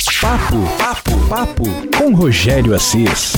Papo, 0.00 0.56
papo, 0.78 1.28
papo 1.28 1.64
com 1.98 2.14
Rogério 2.14 2.74
Assis. 2.74 3.34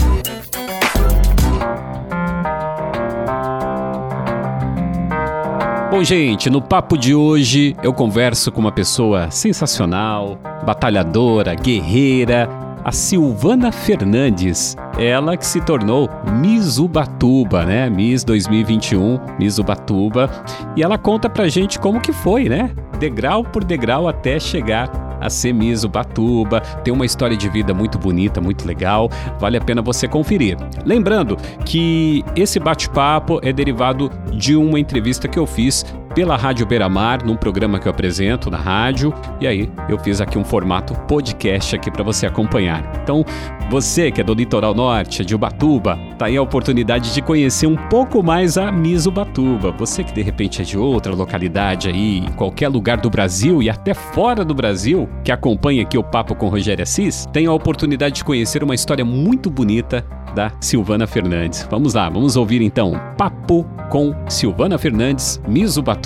Bom, 5.91 6.05
gente, 6.05 6.49
no 6.49 6.63
papo 6.63 6.97
de 6.97 7.17
hoje 7.17 7.75
eu 7.83 7.93
converso 7.93 8.53
com 8.53 8.61
uma 8.61 8.71
pessoa 8.71 9.29
sensacional, 9.29 10.39
batalhadora, 10.65 11.53
guerreira, 11.57 12.49
a 12.85 12.93
Silvana 12.93 13.73
Fernandes. 13.73 14.77
Ela 14.97 15.37
que 15.37 15.47
se 15.47 15.61
tornou 15.61 16.09
Miss 16.39 16.79
Ubatuba, 16.79 17.65
né? 17.65 17.91
Miss 17.91 18.23
2021, 18.23 19.19
Miss 19.37 19.59
Ubatuba. 19.59 20.31
E 20.77 20.83
ela 20.83 20.97
conta 20.97 21.29
pra 21.29 21.49
gente 21.49 21.81
como 21.81 22.01
que 22.01 22.13
foi, 22.13 22.49
né? 22.49 22.71
Degrau 23.01 23.43
por 23.43 23.65
degrau 23.65 24.07
até 24.07 24.39
chegar 24.39 25.12
a 25.23 25.31
ser 25.31 25.53
Miss 25.53 25.85
Ubatuba. 25.85 26.61
Tem 26.61 26.93
uma 26.93 27.07
história 27.07 27.37
de 27.37 27.49
vida 27.49 27.73
muito 27.73 27.99
bonita, 27.99 28.41
muito 28.41 28.67
legal. 28.67 29.09
Vale 29.39 29.57
a 29.57 29.61
pena 29.61 29.81
você 29.81 30.07
conferir. 30.07 30.57
Lembrando 30.85 31.37
que 31.65 32.25
esse 32.37 32.59
bate-papo 32.59 33.41
é 33.43 33.53
derivado 33.53 34.11
de 34.33 34.57
uma 34.57 34.79
entrevista 34.79 35.29
que 35.29 35.39
eu 35.39 35.47
fiz 35.47 35.85
pela 36.15 36.37
Rádio 36.37 36.67
Beira-Mar, 36.67 37.25
num 37.25 37.37
programa 37.37 37.79
que 37.79 37.89
eu 37.89 37.91
apresento 37.91 38.51
na 38.51 38.59
rádio, 38.59 39.13
e 39.41 39.47
aí 39.47 39.71
eu 39.89 39.99
fiz 39.99 40.21
aqui 40.21 40.39
um 40.39 40.45
formato 40.45 40.95
podcast 41.09 41.75
aqui 41.75 41.91
para 41.91 42.03
você 42.03 42.27
acompanhar. 42.27 43.01
Então, 43.03 43.25
você 43.71 44.11
que 44.11 44.21
é 44.21 44.25
do 44.25 44.35
litoral 44.35 44.75
norte, 44.75 45.25
de 45.25 45.35
Ubatuba, 45.35 45.99
tá 46.19 46.27
aí 46.27 46.37
a 46.37 46.43
oportunidade 46.43 47.15
de 47.15 47.23
conhecer 47.23 47.67
um 47.67 47.77
pouco 47.77 48.23
mais 48.23 48.59
a 48.59 48.71
Miss 48.71 49.07
Ubatuba. 49.07 49.73
Você 49.73 50.05
que 50.05 50.13
de 50.13 50.23
repente 50.23 50.61
é 50.61 50.65
de 50.65 50.77
outra 50.77 51.15
localidade 51.15 51.89
aí, 51.89 52.19
em 52.19 52.33
qualquer 52.33 52.69
lugar 52.69 52.99
do 52.99 53.09
Brasil 53.09 53.63
e 53.63 53.71
até 53.71 53.95
fora 53.95 54.45
do 54.45 54.55
Brasil, 54.55 55.09
que 55.25 55.33
acompanha 55.33 55.83
aqui 55.83 55.97
o 55.97 56.05
Papo 56.05 56.35
com 56.35 56.49
Rogério 56.49 56.83
Assis, 56.83 57.27
tem 57.33 57.47
a 57.47 57.53
oportunidade 57.53 58.17
de 58.17 58.25
conhecer 58.25 58.63
uma 58.63 58.75
história 58.75 59.05
muito 59.05 59.49
bonita 59.51 60.05
da 60.35 60.51
Silvana 60.61 61.07
Fernandes. 61.07 61.67
Vamos 61.71 61.95
lá, 61.95 62.09
vamos 62.09 62.37
ouvir 62.37 62.63
então 62.63 62.93
Papo 63.17 63.67
com 63.91 64.15
Silvana 64.29 64.79
Fernandes, 64.79 65.41
Miss 65.47 65.77
Ubatuba. 65.77 66.02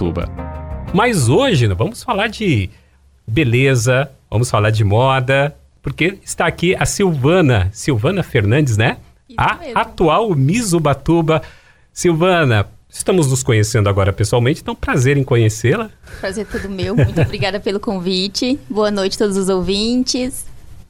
Mas 0.93 1.29
hoje 1.29 1.67
vamos 1.69 2.03
falar 2.03 2.29
de 2.29 2.69
beleza, 3.27 4.11
vamos 4.31 4.51
falar 4.51 4.71
de 4.71 4.85
moda, 4.85 5.57
porque 5.83 6.19
está 6.23 6.47
aqui 6.47 6.75
a 6.75 6.85
Silvana, 6.85 7.71
Silvana 7.73 8.23
Fernandes, 8.23 8.77
né? 8.77 8.99
Isso 9.29 9.37
a 9.39 9.57
mesmo. 9.57 9.79
atual 9.79 10.35
Miss 10.35 10.73
Ubatuba. 10.73 11.43
Silvana, 11.93 12.67
estamos 12.91 13.31
nos 13.31 13.43
conhecendo 13.43 13.89
agora 13.89 14.13
pessoalmente, 14.13 14.61
então 14.61 14.75
prazer 14.75 15.17
em 15.17 15.25
conhecê-la. 15.25 15.91
Prazer 16.21 16.47
todo 16.47 16.69
meu. 16.69 16.95
Muito 16.95 17.21
obrigada 17.21 17.59
pelo 17.59 17.81
convite. 17.81 18.59
Boa 18.69 18.91
noite 18.91 19.15
a 19.15 19.19
todos 19.19 19.37
os 19.37 19.49
ouvintes. 19.49 20.45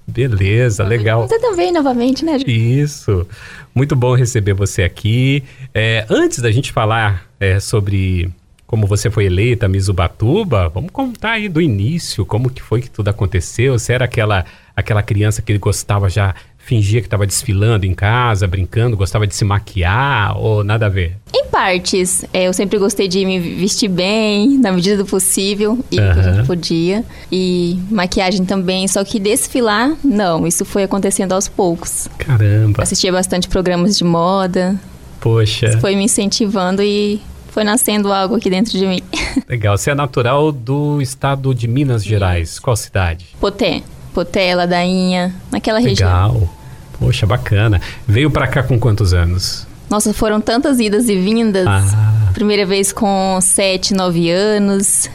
Beleza, 0.06 0.84
legal. 0.84 1.26
Você 1.26 1.38
também, 1.40 1.72
novamente, 1.72 2.24
né? 2.24 2.38
Ju? 2.38 2.44
Isso. 2.48 3.26
Muito 3.74 3.96
bom 3.96 4.14
receber 4.14 4.52
você 4.52 4.82
aqui. 4.82 5.42
É, 5.74 6.06
antes 6.08 6.38
da 6.38 6.50
gente 6.50 6.72
falar 6.72 7.26
é, 7.40 7.58
sobre 7.58 8.32
como 8.66 8.86
você 8.86 9.10
foi 9.10 9.26
eleita 9.26 9.68
Miss 9.68 9.88
Ubatuba, 9.88 10.68
vamos 10.68 10.90
contar 10.90 11.32
aí 11.32 11.48
do 11.48 11.60
início, 11.60 12.26
como 12.26 12.50
que 12.50 12.60
foi 12.60 12.80
que 12.80 12.90
tudo 12.90 13.08
aconteceu. 13.08 13.78
Você 13.78 13.92
era 13.92 14.04
aquela, 14.04 14.44
aquela 14.74 15.02
criança 15.02 15.40
que 15.40 15.56
gostava 15.56 16.08
já, 16.08 16.34
fingia 16.58 17.00
que 17.00 17.06
estava 17.06 17.24
desfilando 17.24 17.86
em 17.86 17.94
casa, 17.94 18.44
brincando, 18.48 18.96
gostava 18.96 19.24
de 19.24 19.36
se 19.36 19.44
maquiar 19.44 20.36
ou 20.36 20.64
nada 20.64 20.86
a 20.86 20.88
ver? 20.88 21.16
Em 21.32 21.46
partes, 21.46 22.24
é, 22.32 22.48
eu 22.48 22.52
sempre 22.52 22.76
gostei 22.76 23.06
de 23.06 23.24
me 23.24 23.38
vestir 23.38 23.88
bem, 23.88 24.58
na 24.58 24.72
medida 24.72 24.96
do 24.96 25.06
possível, 25.06 25.78
e 25.88 25.96
que 25.96 26.22
gente 26.22 26.44
podia. 26.44 27.04
E 27.30 27.78
maquiagem 27.88 28.44
também, 28.44 28.88
só 28.88 29.04
que 29.04 29.20
desfilar, 29.20 29.94
não. 30.02 30.44
Isso 30.44 30.64
foi 30.64 30.82
acontecendo 30.82 31.32
aos 31.32 31.46
poucos. 31.46 32.08
Caramba, 32.18 32.82
Assistia 32.82 33.12
bastante 33.12 33.46
programas 33.46 33.96
de 33.96 34.02
moda, 34.02 34.74
poxa, 35.20 35.78
foi 35.78 35.94
me 35.94 36.02
incentivando 36.02 36.82
e 36.82 37.20
foi 37.56 37.64
nascendo 37.64 38.12
algo 38.12 38.34
aqui 38.34 38.50
dentro 38.50 38.72
de 38.78 38.86
mim. 38.86 39.00
legal. 39.48 39.78
Você 39.78 39.90
é 39.90 39.94
natural 39.94 40.52
do 40.52 41.00
estado 41.00 41.54
de 41.54 41.66
Minas 41.66 42.04
Gerais, 42.04 42.58
qual 42.58 42.76
cidade? 42.76 43.28
Poté, 43.40 43.82
Poté, 44.12 44.54
Ladainha, 44.54 45.34
naquela 45.50 45.78
região. 45.78 46.06
Legal. 46.06 46.54
Poxa, 46.98 47.26
bacana. 47.26 47.80
Veio 48.06 48.30
pra 48.30 48.46
cá 48.46 48.62
com 48.62 48.78
quantos 48.78 49.14
anos? 49.14 49.66
Nossa, 49.88 50.12
foram 50.12 50.38
tantas 50.38 50.78
idas 50.80 51.08
e 51.08 51.16
vindas. 51.16 51.66
Ah. 51.66 52.30
Primeira 52.34 52.66
vez 52.66 52.92
com 52.92 53.38
7, 53.40 53.94
9 53.94 54.30
anos. 54.30 55.08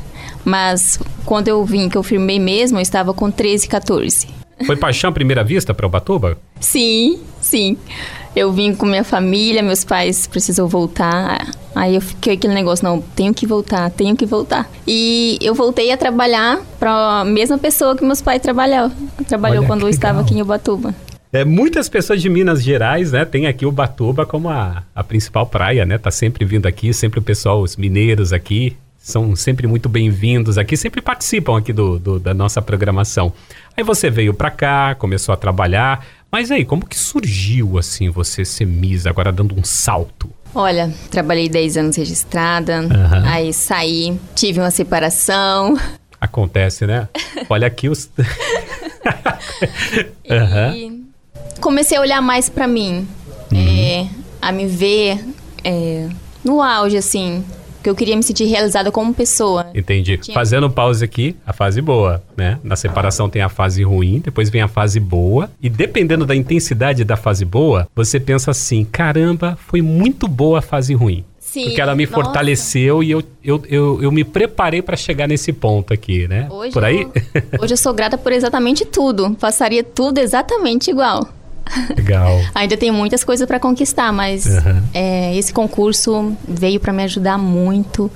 Mas 0.43 0.97
quando 1.23 1.47
eu 1.47 1.63
vim, 1.63 1.89
que 1.89 1.97
eu 1.97 2.01
firmei 2.01 2.39
mesmo, 2.39 2.79
eu 2.79 2.81
estava 2.81 3.13
com 3.13 3.29
13, 3.29 3.67
14. 3.67 4.40
Foi 4.65 4.75
paixão 4.75 5.09
à 5.09 5.13
primeira 5.13 5.43
vista 5.43 5.73
para 5.73 5.85
Ubatuba? 5.85 6.37
Sim, 6.59 7.19
sim. 7.41 7.77
Eu 8.35 8.51
vim 8.53 8.73
com 8.73 8.85
minha 8.85 9.03
família, 9.03 9.61
meus 9.61 9.83
pais 9.83 10.25
precisam 10.27 10.67
voltar. 10.67 11.51
Aí 11.75 11.95
eu 11.95 12.01
fiquei 12.01 12.33
aquele 12.35 12.53
negócio, 12.53 12.83
não, 12.85 13.01
tenho 13.01 13.33
que 13.33 13.45
voltar, 13.45 13.89
tenho 13.91 14.15
que 14.15 14.25
voltar. 14.25 14.69
E 14.87 15.37
eu 15.41 15.53
voltei 15.53 15.91
a 15.91 15.97
trabalhar 15.97 16.59
para 16.79 17.21
a 17.21 17.25
mesma 17.25 17.57
pessoa 17.57 17.95
que 17.95 18.05
meus 18.05 18.21
pais 18.21 18.41
trabalhou. 18.41 18.89
Trabalhou 19.27 19.59
Olha, 19.59 19.67
quando 19.67 19.81
eu 19.81 19.89
estava 19.89 20.19
legal. 20.19 20.25
aqui 20.25 20.35
em 20.37 20.41
Ubatuba. 20.41 20.95
É, 21.33 21.43
muitas 21.45 21.87
pessoas 21.89 22.21
de 22.21 22.29
Minas 22.29 22.61
Gerais, 22.61 23.11
né, 23.13 23.23
tem 23.25 23.47
aqui 23.47 23.65
Ubatuba 23.65 24.25
como 24.25 24.49
a, 24.49 24.83
a 24.93 25.03
principal 25.03 25.45
praia, 25.45 25.85
né? 25.85 25.97
Tá 25.97 26.11
sempre 26.11 26.43
vindo 26.45 26.65
aqui, 26.67 26.93
sempre 26.93 27.19
o 27.19 27.21
pessoal, 27.21 27.61
os 27.61 27.77
mineiros 27.77 28.33
aqui, 28.33 28.75
são 28.97 29.33
sempre 29.35 29.65
muito 29.65 29.87
bem-vindos 29.89 30.57
aqui, 30.57 30.75
sempre 30.77 31.01
participam 31.01 31.57
aqui 31.57 31.71
do, 31.73 31.97
do- 31.97 32.19
da 32.19 32.33
nossa 32.33 32.61
programação. 32.61 33.31
Aí 33.81 33.85
você 33.85 34.11
veio 34.11 34.31
pra 34.31 34.51
cá, 34.51 34.93
começou 34.93 35.33
a 35.33 35.35
trabalhar, 35.35 36.05
mas 36.31 36.51
aí, 36.51 36.63
como 36.63 36.85
que 36.85 36.95
surgiu, 36.95 37.79
assim, 37.79 38.11
você 38.11 38.45
ser 38.45 38.67
Miss, 38.67 39.07
agora 39.07 39.31
dando 39.31 39.59
um 39.59 39.63
salto? 39.63 40.29
Olha, 40.53 40.93
trabalhei 41.09 41.49
10 41.49 41.77
anos 41.77 41.95
registrada, 41.95 42.77
Aham. 42.77 43.23
aí 43.25 43.51
saí, 43.51 44.19
tive 44.35 44.59
uma 44.59 44.69
separação. 44.69 45.75
Acontece, 46.19 46.85
né? 46.85 47.09
Olha 47.49 47.65
aqui 47.65 47.89
os... 47.89 48.07
E 50.23 51.01
comecei 51.59 51.97
a 51.97 52.01
olhar 52.01 52.21
mais 52.21 52.49
pra 52.49 52.67
mim, 52.67 53.07
é, 53.51 54.05
a 54.39 54.51
me 54.51 54.67
ver 54.67 55.25
é, 55.63 56.07
no 56.43 56.61
auge, 56.61 56.97
assim, 56.97 57.43
que 57.81 57.89
eu 57.89 57.95
queria 57.95 58.15
me 58.15 58.23
sentir 58.23 58.45
realizada 58.45 58.91
como 58.91 59.13
pessoa. 59.13 59.67
Entendi. 59.73 60.17
Tinha- 60.17 60.33
Fazendo 60.33 60.69
pause 60.69 61.03
aqui, 61.03 61.35
a 61.45 61.53
fase 61.53 61.81
boa, 61.81 62.23
né? 62.37 62.59
Na 62.63 62.75
separação 62.75 63.29
tem 63.29 63.41
a 63.41 63.49
fase 63.49 63.83
ruim, 63.83 64.19
depois 64.23 64.49
vem 64.49 64.61
a 64.61 64.67
fase 64.67 64.99
boa. 64.99 65.49
E 65.61 65.69
dependendo 65.69 66.25
da 66.25 66.35
intensidade 66.35 67.03
da 67.03 67.15
fase 67.17 67.45
boa, 67.45 67.87
você 67.95 68.19
pensa 68.19 68.51
assim: 68.51 68.85
caramba, 68.85 69.57
foi 69.67 69.81
muito 69.81 70.27
boa 70.27 70.59
a 70.59 70.61
fase 70.61 70.93
ruim. 70.93 71.23
Sim, 71.39 71.65
Porque 71.65 71.81
ela 71.81 71.93
me 71.95 72.05
nossa. 72.05 72.15
fortaleceu 72.15 73.03
e 73.03 73.11
eu, 73.11 73.21
eu, 73.43 73.61
eu, 73.67 74.01
eu 74.03 74.11
me 74.11 74.23
preparei 74.23 74.81
pra 74.81 74.95
chegar 74.95 75.27
nesse 75.27 75.51
ponto 75.51 75.91
aqui, 75.93 76.25
né? 76.25 76.47
Hoje 76.49 76.71
Por 76.71 76.85
aí? 76.85 77.01
Eu, 77.51 77.59
hoje 77.63 77.73
eu 77.73 77.77
sou 77.77 77.93
grata 77.93 78.17
por 78.17 78.31
exatamente 78.31 78.85
tudo. 78.85 79.31
Passaria 79.31 79.83
tudo 79.83 80.19
exatamente 80.19 80.89
igual. 80.89 81.27
Legal. 81.95 82.39
Ainda 82.55 82.75
tem 82.77 82.91
muitas 82.91 83.23
coisas 83.23 83.47
pra 83.47 83.59
conquistar, 83.59 84.11
mas 84.11 84.45
Aham. 84.45 84.83
é, 84.93 85.35
esse 85.35 85.53
concurso 85.53 86.35
veio 86.47 86.79
pra 86.79 86.91
me 86.93 87.03
ajudar 87.03 87.37
muito 87.37 88.09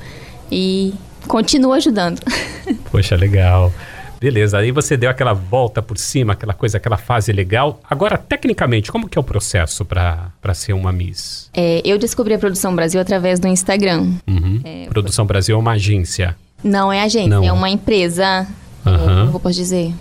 e 0.52 0.94
continua 1.28 1.78
ajudando. 1.78 2.20
Poxa, 2.92 3.16
legal. 3.16 3.72
Beleza, 4.20 4.58
aí 4.58 4.72
você 4.72 4.96
deu 4.98 5.10
aquela 5.10 5.34
volta 5.34 5.82
por 5.82 5.98
cima, 5.98 6.34
aquela 6.34 6.54
coisa, 6.54 6.78
aquela 6.78 6.98
fase 6.98 7.32
legal. 7.32 7.80
Agora, 7.88 8.18
tecnicamente, 8.18 8.92
como 8.92 9.08
que 9.08 9.18
é 9.18 9.22
o 9.22 9.24
processo 9.24 9.86
pra 9.86 10.32
ser 10.54 10.74
uma 10.74 10.92
Miss? 10.92 11.50
É, 11.54 11.82
eu 11.86 11.98
descobri 11.98 12.34
a 12.34 12.40
Produção 12.40 12.76
Brasil 12.76 13.00
através 13.00 13.40
do 13.40 13.48
Instagram. 13.48 14.14
Uhum. 14.26 14.62
Produção 14.90 15.26
Brasil 15.26 15.56
é 15.56 15.60
uma 15.60 15.74
agência. 15.74 16.36
Não 16.64 16.92
é 16.92 17.04
agência, 17.04 17.30
Não. 17.30 17.44
é 17.44 17.52
uma 17.52 17.70
empresa, 17.70 18.48
é, 18.86 19.26
como 19.28 19.40
posso 19.40 19.56
dizer, 19.56 19.94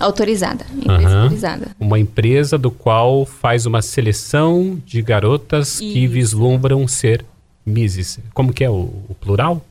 autorizada. 0.00 0.64
Empresa 0.74 1.08
Aham. 1.08 1.22
autorizada. 1.22 1.68
Uma 1.78 1.98
empresa 1.98 2.58
do 2.58 2.70
qual 2.70 3.24
faz 3.24 3.66
uma 3.66 3.82
seleção 3.82 4.80
de 4.84 5.02
garotas 5.02 5.78
que 5.78 6.06
vislumbram 6.06 6.86
ser 6.88 7.24
Misses. 7.68 8.18
Como 8.32 8.52
que 8.52 8.64
é 8.64 8.70
o, 8.70 8.90
o 9.08 9.16
plural? 9.20 9.62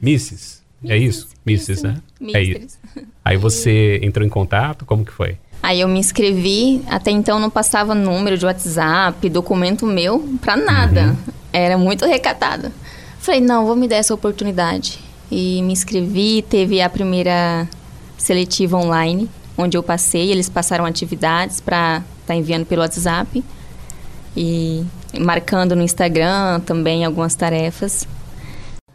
Misses. 0.00 0.60
É 0.84 0.96
isso? 0.96 1.28
Misses, 1.46 1.82
né? 1.82 1.98
É 2.34 2.42
isso. 2.42 2.60
Misters. 2.60 2.78
Aí 3.24 3.36
você 3.36 4.00
entrou 4.02 4.26
em 4.26 4.28
contato, 4.28 4.84
como 4.84 5.04
que 5.04 5.12
foi? 5.12 5.36
Aí 5.62 5.80
eu 5.80 5.86
me 5.86 6.00
inscrevi, 6.00 6.82
até 6.88 7.12
então 7.12 7.38
não 7.38 7.48
passava 7.48 7.94
número 7.94 8.36
de 8.36 8.44
WhatsApp, 8.44 9.28
documento 9.28 9.86
meu, 9.86 10.18
pra 10.40 10.56
nada. 10.56 11.06
Uhum. 11.06 11.16
Era 11.52 11.78
muito 11.78 12.04
recatada. 12.04 12.72
Falei, 13.20 13.40
não, 13.40 13.64
vou 13.64 13.76
me 13.76 13.86
dar 13.86 13.96
essa 13.96 14.12
oportunidade. 14.12 14.98
E 15.30 15.62
me 15.62 15.72
inscrevi, 15.72 16.42
teve 16.42 16.80
a 16.80 16.90
primeira 16.90 17.68
seletiva 18.18 18.76
online, 18.76 19.30
onde 19.62 19.76
eu 19.76 19.82
passei, 19.82 20.30
eles 20.30 20.48
passaram 20.48 20.84
atividades 20.84 21.60
pra 21.60 22.02
estar 22.20 22.34
enviando 22.34 22.66
pelo 22.66 22.82
WhatsApp. 22.82 23.42
E 24.36 24.84
marcando 25.20 25.76
no 25.76 25.82
Instagram 25.82 26.60
também 26.60 27.04
algumas 27.04 27.34
tarefas. 27.34 28.06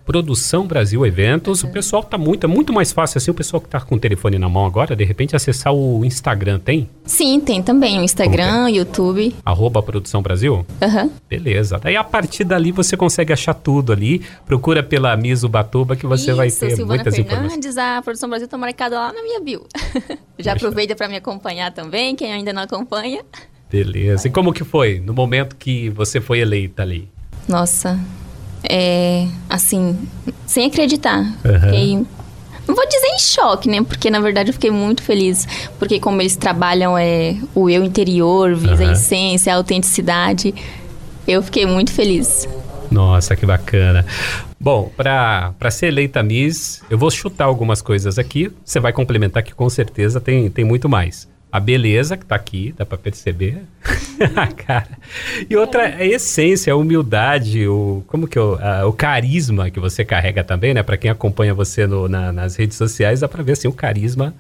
Produção 0.08 0.66
Brasil 0.66 1.06
Eventos. 1.06 1.66
O 1.66 1.68
pessoal 1.68 2.02
tá 2.02 2.18
muito, 2.18 2.46
é 2.46 2.48
muito 2.48 2.72
mais 2.72 2.94
fácil 2.94 3.18
assim, 3.18 3.30
o 3.30 3.34
pessoal 3.34 3.60
que 3.60 3.68
tá 3.68 3.82
com 3.82 3.96
o 3.96 4.00
telefone 4.00 4.40
na 4.40 4.48
mão 4.48 4.66
agora, 4.66 4.96
de 4.96 5.04
repente 5.04 5.36
acessar 5.36 5.74
o 5.74 6.06
Instagram, 6.06 6.60
tem? 6.60 6.90
Sim, 7.04 7.42
tem 7.42 7.62
também 7.62 8.00
o 8.00 8.04
Instagram, 8.04 8.70
YouTube. 8.70 9.36
Arroba 9.44 9.84
Produção 9.84 10.22
Brasil? 10.22 10.66
Aham. 10.82 11.12
Beleza. 11.30 11.78
Daí 11.78 11.98
a 11.98 12.06
partir 12.06 12.46
dali 12.46 12.72
você 12.72 12.96
consegue 12.96 13.34
achar 13.34 13.54
tudo 13.54 13.92
ali. 13.92 14.22
Procura 14.46 14.82
pela 14.82 15.16
Miss 15.18 15.44
Ubatuba 15.44 15.98
que 15.98 16.08
você 16.08 16.34
vai 16.34 16.48
Isso, 16.48 16.62
ter 16.62 16.70
Silvana 16.78 16.96
muitas 17.04 17.20
informações. 17.20 17.52
Fernandes, 17.52 17.78
a 17.78 18.02
Produção 18.02 18.30
Brasil 18.30 18.48
tá 18.48 18.58
marcada 18.58 18.98
lá 18.98 19.12
na 19.12 19.22
minha 19.22 19.42
bio. 19.42 19.66
Já 20.40 20.54
aproveita 20.54 20.96
para 20.96 21.10
me 21.10 21.18
acompanhar 21.18 21.74
também, 21.74 22.16
quem 22.16 22.32
ainda 22.32 22.54
não 22.54 22.62
acompanha. 22.62 23.26
Beleza. 23.70 24.30
E 24.30 24.32
como 24.32 24.54
que 24.54 24.64
foi 24.64 25.02
no 25.02 25.14
momento 25.14 25.58
que 25.58 25.90
você 25.90 26.22
foi 26.22 26.40
eleita 26.40 26.82
ali? 26.82 27.10
Nossa, 27.48 28.00
é 28.64 29.28
assim, 29.50 29.98
sem 30.46 30.66
acreditar. 30.66 31.20
Aham. 31.46 31.60
Fiquei, 31.60 31.94
não 32.68 32.76
vou 32.76 32.88
dizer 32.88 33.08
em 33.08 33.20
choque, 33.20 33.70
né? 33.70 33.82
Porque 33.82 34.10
na 34.10 34.20
verdade 34.20 34.50
eu 34.50 34.54
fiquei 34.54 34.72
muito 34.72 35.02
feliz. 35.02 35.48
Porque 35.80 36.00
como 36.00 36.22
eles 36.22 36.36
trabalham 36.36 36.98
é, 36.98 37.38
o 37.56 37.70
eu 37.70 37.84
interior, 37.84 38.56
visa 38.56 38.84
Aham. 38.84 38.90
a 38.90 38.94
essência, 38.94 39.54
a 39.54 39.58
autenticidade, 39.58 40.54
eu 41.28 41.42
fiquei 41.42 41.66
muito 41.66 41.92
feliz. 41.92 42.48
Nossa, 42.90 43.36
que 43.36 43.46
bacana. 43.46 44.06
Bom, 44.60 44.92
para 44.96 45.70
ser 45.70 45.88
eleita 45.88 46.24
Miss, 46.24 46.82
eu 46.90 46.98
vou 46.98 47.12
chutar 47.12 47.46
algumas 47.46 47.82
coisas 47.82 48.18
aqui. 48.18 48.52
Você 48.64 48.80
vai 48.80 48.92
complementar 48.92 49.44
que 49.44 49.54
com 49.54 49.70
certeza 49.70 50.20
tem, 50.20 50.50
tem 50.50 50.66
muito 50.66 50.90
mais. 50.90 51.28
A 51.52 51.60
beleza 51.60 52.18
que 52.18 52.26
tá 52.26 52.36
aqui, 52.36 52.74
dá 52.78 52.86
para 52.86 52.98
perceber. 52.98 53.64
Cara. 54.68 54.88
E 55.50 55.56
outra, 55.56 55.84
a 55.96 56.06
essência, 56.06 56.74
a 56.74 56.76
humildade, 56.76 57.68
o 57.68 58.04
como 58.08 58.28
que 58.28 58.38
é 58.38 58.42
o, 58.42 58.56
a- 58.62 58.86
o 58.86 58.92
carisma 58.94 59.70
que 59.70 59.80
você 59.80 60.04
carrega 60.04 60.44
também, 60.44 60.74
né? 60.74 60.84
Para 60.84 60.98
quem 60.98 61.10
acompanha 61.10 61.54
você 61.54 61.88
no- 61.88 62.08
na- 62.10 62.32
nas 62.34 62.56
redes 62.58 62.76
sociais, 62.78 63.22
dá 63.22 63.28
para 63.28 63.42
ver 63.44 63.54
assim 63.54 63.68
o 63.68 63.72
carisma 63.74 64.34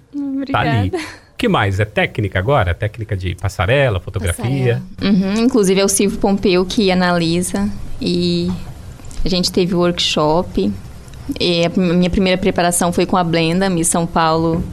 tá 0.51 0.59
ali. 0.59 0.87
Obrigada. 0.89 0.97
O 1.33 1.37
que 1.37 1.47
mais? 1.47 1.79
É 1.79 1.85
técnica 1.85 2.39
agora? 2.39 2.73
Técnica 2.73 3.15
de 3.15 3.35
passarela, 3.35 3.99
fotografia? 3.99 4.81
Uhum, 5.01 5.33
inclusive 5.45 5.79
é 5.79 5.85
o 5.85 5.89
Silvio 5.89 6.17
Pompeu 6.19 6.65
que 6.65 6.91
analisa 6.91 7.69
e 8.01 8.49
a 9.23 9.29
gente 9.29 9.51
teve 9.51 9.73
o 9.75 9.77
workshop. 9.79 10.71
E 11.39 11.65
a 11.65 11.69
minha 11.69 12.09
primeira 12.09 12.37
preparação 12.39 12.91
foi 12.91 13.05
com 13.05 13.15
a 13.17 13.23
Blenda, 13.23 13.69
Miss 13.69 13.87
São 13.87 14.07
Paulo, 14.07 14.63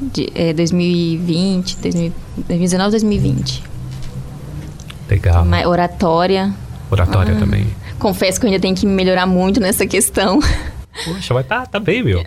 de 0.00 0.30
é, 0.34 0.52
2020, 0.52 1.76
2000 1.78 2.12
2019, 2.36 2.90
2020. 2.92 3.62
Legal. 5.08 5.42
Uma 5.44 5.66
oratória. 5.66 6.54
Oratória 6.90 7.34
Ah. 7.34 7.38
também. 7.38 7.66
Confesso 7.98 8.38
que 8.38 8.46
eu 8.46 8.50
ainda 8.50 8.60
tenho 8.60 8.74
que 8.76 8.86
melhorar 8.86 9.26
muito 9.26 9.58
nessa 9.60 9.86
questão. 9.86 10.38
Poxa, 11.04 11.34
mas 11.34 11.46
tá, 11.46 11.66
tá 11.66 11.80
bem, 11.80 12.02
meu. 12.02 12.24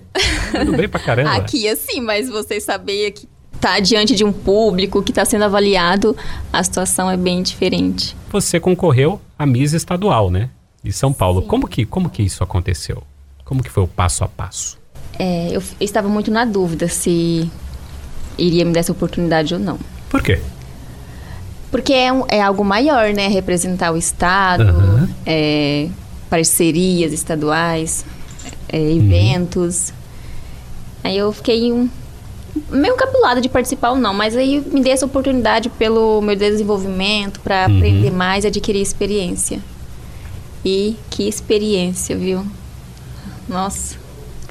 Tá 0.52 0.60
Tudo 0.60 0.76
bem 0.78 0.88
pra 0.90 1.00
caramba. 1.00 1.32
Aqui, 1.34 1.68
assim, 1.68 2.02
mas 2.02 2.30
vocês 2.30 2.64
saber 2.64 3.12
que 3.12 3.28
tá 3.60 3.80
diante 3.80 4.16
de 4.16 4.24
um 4.24 4.32
público 4.34 5.02
que 5.04 5.12
está 5.12 5.24
sendo 5.24 5.44
avaliado, 5.46 6.16
a 6.52 6.64
situação 6.64 7.10
é 7.10 7.16
bem 7.16 7.42
diferente. 7.44 8.16
Você 8.32 8.60
concorreu 8.60 9.22
à 9.38 9.46
Miss 9.46 9.74
Estadual, 9.74 10.30
né? 10.32 10.50
De 10.84 10.92
São 10.92 11.14
Paulo. 11.14 11.42
Sim. 11.42 11.48
Como 11.48 11.68
que, 11.68 11.86
como 11.86 12.10
que 12.10 12.24
isso 12.24 12.44
aconteceu? 12.44 13.04
Como 13.46 13.62
que 13.62 13.70
foi 13.70 13.84
o 13.84 13.88
passo 13.88 14.24
a 14.24 14.28
passo? 14.28 14.78
É, 15.24 15.50
eu, 15.52 15.62
estava 15.80 16.10
muito 16.10 16.32
na 16.32 16.46
dúvida 16.46 16.88
se 16.88 17.48
iria 18.40 18.66
me 18.66 18.74
dar 18.74 18.80
essa 18.80 18.92
oportunidade 18.92 19.54
ou 19.54 19.60
não. 19.60 19.78
Por 20.10 20.24
quê? 20.24 20.42
Porque 21.70 21.94
é, 21.94 22.12
um- 22.12 22.26
é 22.28 22.42
algo 22.42 22.66
maior, 22.66 23.14
né? 23.14 23.28
Representar 23.28 23.92
o 23.92 23.98
Estado, 23.98 24.64
Aham. 24.64 25.10
é, 25.24 25.88
parcerias 26.28 27.14
estaduais, 27.14 28.04
é, 28.68 28.78
Uhum. 28.80 28.98
eventos. 28.98 29.94
Aí 31.04 31.16
eu 31.18 31.32
fiquei 31.32 31.72
um, 31.72 31.88
meio 32.72 32.96
encapulada 32.96 33.40
de 33.40 33.48
participar 33.48 33.92
ou 33.92 33.98
não, 33.98 34.16
mas 34.16 34.36
aí 34.36 34.60
me 34.74 34.82
dei 34.82 34.92
essa 34.92 35.06
oportunidade 35.06 35.70
pelo 35.70 36.20
meu 36.22 36.36
desenvolvimento, 36.36 37.40
para 37.42 37.68
Uhum. 37.70 37.78
aprender 37.78 38.10
mais 38.12 38.44
e 38.44 38.48
adquirir 38.48 38.82
experiência. 38.82 39.60
E 40.66 40.96
que 41.12 41.28
experiência, 41.28 42.18
viu? 42.18 42.44
Nossa, 43.48 44.00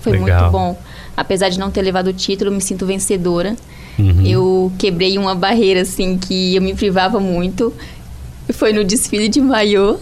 foi 0.00 0.12
Legal. 0.12 0.40
muito 0.42 0.52
bom. 0.52 0.78
Apesar 1.16 1.48
de 1.48 1.58
não 1.58 1.70
ter 1.70 1.82
levado 1.82 2.08
o 2.08 2.12
título, 2.12 2.50
me 2.50 2.60
sinto 2.60 2.86
vencedora. 2.86 3.56
Uhum. 3.98 4.26
Eu 4.26 4.72
quebrei 4.78 5.18
uma 5.18 5.34
barreira, 5.34 5.82
assim, 5.82 6.16
que 6.16 6.54
eu 6.54 6.62
me 6.62 6.74
privava 6.74 7.20
muito. 7.20 7.72
Foi 8.52 8.72
no 8.72 8.82
desfile 8.84 9.28
de 9.28 9.40
maiô. 9.40 9.98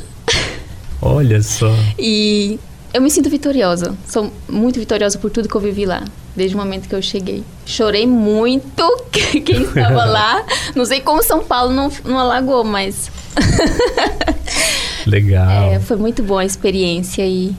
Olha 1.02 1.42
só. 1.42 1.72
E 1.98 2.58
eu 2.92 3.02
me 3.02 3.10
sinto 3.10 3.28
vitoriosa. 3.28 3.96
Sou 4.06 4.32
muito 4.48 4.78
vitoriosa 4.78 5.18
por 5.18 5.30
tudo 5.30 5.48
que 5.48 5.54
eu 5.54 5.60
vivi 5.60 5.84
lá. 5.84 6.04
Desde 6.34 6.54
o 6.54 6.58
momento 6.58 6.88
que 6.88 6.94
eu 6.94 7.02
cheguei. 7.02 7.42
Chorei 7.66 8.06
muito. 8.06 8.84
Quem 9.10 9.62
estava 9.62 10.04
lá. 10.04 10.44
Não 10.74 10.84
sei 10.84 11.00
como 11.00 11.22
São 11.22 11.44
Paulo 11.44 11.72
não, 11.72 11.90
não 12.04 12.18
alagou, 12.18 12.62
mas 12.62 13.10
Legal. 15.06 15.72
é, 15.72 15.80
foi 15.80 15.96
muito 15.96 16.22
boa 16.22 16.42
a 16.42 16.44
experiência 16.44 17.26
e 17.26 17.54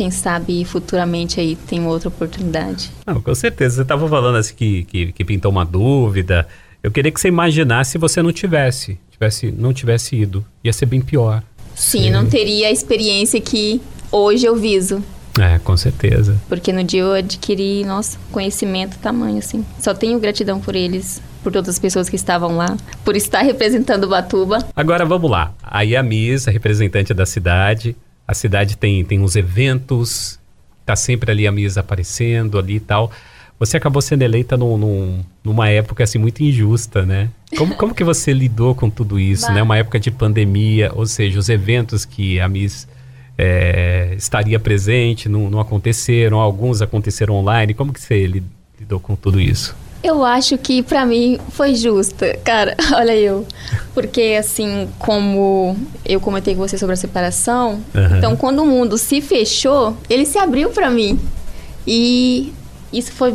quem 0.00 0.10
sabe 0.10 0.64
futuramente 0.64 1.38
aí 1.38 1.54
tem 1.54 1.86
outra 1.86 2.08
oportunidade. 2.08 2.90
Não, 3.06 3.20
com 3.20 3.34
certeza. 3.34 3.76
Você 3.76 3.82
estava 3.82 4.08
falando 4.08 4.36
assim 4.36 4.54
que, 4.54 4.84
que, 4.84 5.12
que 5.12 5.24
pintou 5.26 5.50
uma 5.50 5.62
dúvida. 5.62 6.48
Eu 6.82 6.90
queria 6.90 7.12
que 7.12 7.20
você 7.20 7.28
imaginasse 7.28 7.90
se 7.90 7.98
você 7.98 8.22
não 8.22 8.32
tivesse, 8.32 8.98
tivesse, 9.10 9.52
não 9.52 9.74
tivesse 9.74 10.16
ido. 10.16 10.42
Ia 10.64 10.72
ser 10.72 10.86
bem 10.86 11.02
pior. 11.02 11.42
Sim, 11.74 12.10
não 12.10 12.24
teria 12.24 12.68
a 12.68 12.70
experiência 12.70 13.38
que 13.42 13.82
hoje 14.10 14.46
eu 14.46 14.56
viso. 14.56 15.04
É, 15.38 15.58
com 15.58 15.76
certeza. 15.76 16.34
Porque 16.48 16.72
no 16.72 16.82
dia 16.82 17.02
eu 17.02 17.12
adquiri, 17.12 17.84
nossa, 17.84 18.18
conhecimento 18.32 18.96
tamanho, 19.00 19.36
assim. 19.36 19.66
Só 19.78 19.92
tenho 19.92 20.18
gratidão 20.18 20.60
por 20.60 20.74
eles, 20.74 21.20
por 21.42 21.52
todas 21.52 21.68
as 21.68 21.78
pessoas 21.78 22.08
que 22.08 22.16
estavam 22.16 22.56
lá, 22.56 22.74
por 23.04 23.16
estar 23.16 23.42
representando 23.42 24.08
Batuba. 24.08 24.66
Agora 24.74 25.04
vamos 25.04 25.30
lá. 25.30 25.52
Aí 25.62 25.94
a 25.94 26.02
Miss, 26.02 26.48
a 26.48 26.50
representante 26.50 27.12
da 27.12 27.26
cidade. 27.26 27.94
A 28.30 28.34
cidade 28.34 28.76
tem, 28.76 29.04
tem 29.04 29.18
uns 29.18 29.34
eventos, 29.34 30.38
tá 30.86 30.94
sempre 30.94 31.32
ali 31.32 31.48
a 31.48 31.50
Miss 31.52 31.76
aparecendo 31.76 32.60
ali 32.60 32.76
e 32.76 32.80
tal. 32.80 33.10
Você 33.58 33.76
acabou 33.76 34.00
sendo 34.00 34.22
eleita 34.22 34.56
num, 34.56 34.78
num- 34.78 35.24
numa 35.42 35.68
época 35.68 36.04
assim 36.04 36.16
muito 36.18 36.40
injusta, 36.40 37.04
né? 37.04 37.28
Como, 37.58 37.74
como 37.74 37.92
que 37.92 38.04
você 38.04 38.32
lidou 38.32 38.72
com 38.74 38.88
tudo 38.88 39.18
isso, 39.18 39.46
Bah. 39.48 39.52
né? 39.54 39.62
Uma 39.64 39.78
época 39.78 39.98
de 39.98 40.12
pandemia, 40.12 40.92
ou 40.94 41.06
seja, 41.06 41.40
os 41.40 41.48
eventos 41.48 42.04
que 42.04 42.38
a 42.38 42.46
Miss 42.48 42.86
é, 43.36 44.14
estaria 44.16 44.60
presente 44.60 45.28
não, 45.28 45.50
não 45.50 45.58
aconteceram, 45.58 46.38
alguns 46.38 46.80
aconteceram 46.80 47.34
online. 47.34 47.74
Como 47.74 47.92
que 47.92 48.00
você 48.00 48.26
li- 48.26 48.44
lidou 48.78 49.00
com 49.00 49.16
tudo 49.16 49.40
isso? 49.40 49.74
Eu 50.02 50.24
acho 50.24 50.56
que 50.56 50.82
pra 50.82 51.04
mim 51.04 51.38
foi 51.50 51.74
justa, 51.74 52.38
cara. 52.42 52.74
Olha 52.94 53.14
eu. 53.14 53.46
Porque 53.92 54.36
assim, 54.38 54.88
como 54.98 55.76
eu 56.06 56.20
comentei 56.20 56.54
com 56.54 56.60
você 56.66 56.78
sobre 56.78 56.94
a 56.94 56.96
separação, 56.96 57.80
Aham. 57.94 58.16
então 58.18 58.36
quando 58.36 58.62
o 58.62 58.66
mundo 58.66 58.96
se 58.96 59.20
fechou, 59.20 59.96
ele 60.08 60.24
se 60.24 60.38
abriu 60.38 60.70
pra 60.70 60.90
mim. 60.90 61.18
E 61.86 62.52
isso 62.92 63.12
foi 63.12 63.34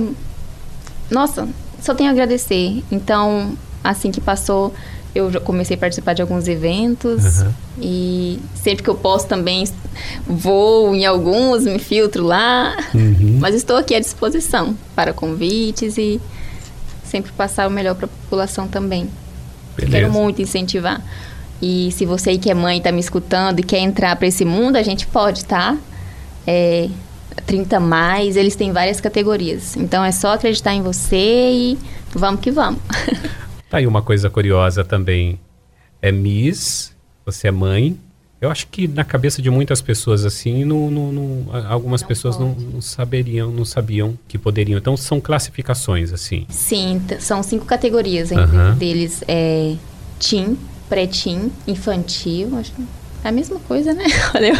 nossa, 1.10 1.48
só 1.82 1.94
tenho 1.94 2.10
a 2.10 2.14
agradecer. 2.14 2.84
Então, 2.92 3.56
assim 3.84 4.12
que 4.12 4.20
passou, 4.20 4.74
eu 5.14 5.32
já 5.32 5.40
comecei 5.40 5.76
a 5.76 5.80
participar 5.80 6.14
de 6.14 6.22
alguns 6.22 6.48
eventos 6.48 7.42
Aham. 7.42 7.54
e 7.80 8.40
sempre 8.56 8.84
que 8.84 8.90
eu 8.90 8.96
posso 8.96 9.28
também 9.28 9.66
vou 10.26 10.94
em 10.96 11.06
alguns, 11.06 11.64
me 11.64 11.80
filtro 11.80 12.24
lá. 12.26 12.76
Uhum. 12.94 13.38
Mas 13.40 13.56
estou 13.56 13.78
aqui 13.78 13.94
à 13.94 14.00
disposição 14.00 14.76
para 14.96 15.14
convites 15.14 15.98
e 15.98 16.20
sempre 17.06 17.32
passar 17.32 17.68
o 17.68 17.72
melhor 17.72 17.96
para 17.96 18.06
a 18.06 18.10
população 18.10 18.68
também. 18.68 19.10
Quero 19.78 19.92
Beleza. 19.92 20.10
muito 20.10 20.42
incentivar. 20.42 21.02
E 21.62 21.92
se 21.92 22.06
você 22.06 22.32
aí 22.32 22.38
que 22.38 22.50
é 22.50 22.54
mãe 22.54 22.78
está 22.78 22.92
me 22.92 23.00
escutando 23.00 23.60
e 23.60 23.64
quer 23.64 23.80
entrar 23.80 24.16
para 24.16 24.28
esse 24.28 24.46
mundo, 24.46 24.76
a 24.76 24.84
gente 24.84 25.08
pode, 25.08 25.46
tá? 25.46 25.78
É, 26.46 26.90
30 27.46 27.80
mais, 27.80 28.36
eles 28.36 28.56
têm 28.56 28.72
várias 28.72 29.00
categorias. 29.00 29.76
Então 29.76 30.04
é 30.04 30.12
só 30.12 30.34
acreditar 30.34 30.74
em 30.74 30.82
você 30.82 31.52
e 31.52 31.78
vamos 32.14 32.42
que 32.42 32.52
vamos. 32.52 32.82
Tá 33.68 33.80
aí 33.80 33.88
uma 33.88 34.04
coisa 34.04 34.30
curiosa 34.30 34.86
também. 34.86 35.40
É 36.00 36.12
Miss, 36.12 36.96
você 37.26 37.48
é 37.48 37.52
mãe. 37.52 38.00
Eu 38.46 38.52
acho 38.52 38.68
que 38.68 38.88
na 38.88 39.04
cabeça 39.04 39.42
de 39.42 39.50
muitas 39.50 39.82
pessoas 39.82 40.24
assim, 40.24 40.64
não, 40.64 40.92
não- 40.92 41.12
não- 41.12 41.46
a- 41.52 41.68
algumas 41.74 42.02
Não 42.02 42.08
pessoas 42.08 42.38
não, 42.38 42.54
não 42.54 42.80
saberiam, 42.80 43.52
não 43.52 43.66
sabiam 43.66 44.18
que 44.28 44.38
poderiam. 44.38 44.78
Então 44.78 44.96
são 44.96 45.20
classificações 45.20 46.14
assim. 46.14 46.46
Sim, 46.50 47.02
são 47.20 47.42
cinco 47.42 47.66
categorias. 47.66 48.32
Aham. 48.32 48.76
deles 48.76 49.24
é 49.28 49.76
teen, 50.20 50.56
pré-teen, 50.88 51.52
infantil, 51.68 52.56
acho 52.58 52.72
é 53.24 53.30
a 53.30 53.32
mesma 53.32 53.60
coisa, 53.62 53.92
né? 53.94 54.04
Olha, 54.36 54.54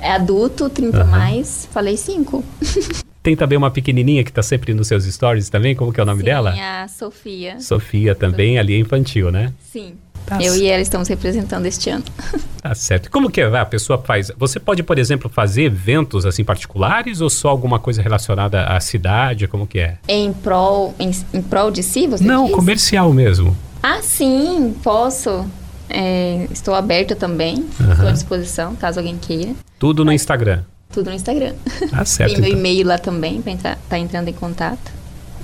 é 0.00 0.10
adulto, 0.10 0.68
30 0.68 1.02
Aham. 1.02 1.10
mais, 1.10 1.68
falei 1.70 1.96
cinco. 1.96 2.44
Tem 3.22 3.36
também 3.36 3.56
uma 3.56 3.70
pequenininha 3.70 4.24
que 4.24 4.32
tá 4.32 4.42
sempre 4.42 4.74
nos 4.74 4.88
seus 4.88 5.04
stories 5.04 5.48
também, 5.48 5.76
como 5.76 5.92
que 5.92 6.00
é 6.00 6.02
o 6.02 6.06
nome 6.06 6.18
Sim, 6.18 6.24
dela? 6.24 6.52
a 6.58 6.88
Sofia. 6.88 7.60
Sofia 7.60 8.16
também, 8.16 8.58
ali 8.58 8.74
é 8.74 8.78
infantil, 8.78 9.30
né? 9.30 9.52
Sim. 9.72 9.92
Tá 10.38 10.42
eu 10.42 10.56
e 10.56 10.66
ela 10.66 10.82
estamos 10.82 11.08
representando 11.08 11.66
este 11.66 11.90
ano. 11.90 12.04
Tá 12.62 12.76
certo. 12.76 13.10
Como 13.10 13.28
que 13.28 13.40
a 13.40 13.66
pessoa 13.66 14.00
faz? 14.00 14.30
Você 14.38 14.60
pode, 14.60 14.84
por 14.84 14.96
exemplo, 14.96 15.28
fazer 15.28 15.64
eventos 15.64 16.24
assim 16.24 16.44
particulares 16.44 17.20
ou 17.20 17.28
só 17.28 17.48
alguma 17.48 17.80
coisa 17.80 18.00
relacionada 18.00 18.64
à 18.66 18.78
cidade? 18.78 19.48
Como 19.48 19.66
que 19.66 19.80
é? 19.80 19.98
Em 20.06 20.32
prol, 20.32 20.94
em, 20.96 21.10
em 21.34 21.42
prol 21.42 21.72
de 21.72 21.82
si, 21.82 22.06
você 22.06 22.22
Não, 22.22 22.46
diz? 22.46 22.54
comercial 22.54 23.12
mesmo. 23.12 23.56
Ah, 23.82 24.00
sim, 24.00 24.76
posso. 24.80 25.44
É, 25.90 26.46
estou 26.52 26.72
aberta 26.72 27.16
também. 27.16 27.56
Uhum. 27.80 27.92
Estou 27.92 28.06
à 28.06 28.12
disposição, 28.12 28.76
caso 28.76 29.00
alguém 29.00 29.18
queira. 29.18 29.54
Tudo 29.76 30.04
no 30.04 30.12
Instagram. 30.12 30.62
Tudo 30.92 31.10
no 31.10 31.16
Instagram. 31.16 31.54
Tá 31.90 32.04
certo. 32.04 32.34
Tem 32.34 32.40
meu 32.40 32.50
então. 32.50 32.60
e-mail 32.60 32.86
lá 32.86 32.96
também 32.96 33.42
para 33.42 33.52
estar 33.54 33.78
tá 33.88 33.98
entrando 33.98 34.28
em 34.28 34.32
contato. 34.32 35.01